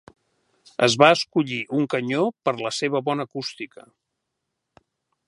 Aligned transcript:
Es 0.85 0.93
va 1.01 1.09
escollir 1.17 1.59
un 1.81 1.85
canyó 1.95 2.23
per 2.49 2.55
la 2.63 2.71
seva 2.79 3.03
bona 3.11 3.27
acústica. 3.31 3.87